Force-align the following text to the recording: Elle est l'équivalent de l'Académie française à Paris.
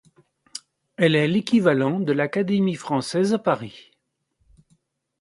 Elle 0.97 1.15
est 1.15 1.27
l'équivalent 1.27 1.99
de 1.99 2.11
l'Académie 2.11 2.73
française 2.73 3.35
à 3.35 3.37
Paris. 3.37 3.91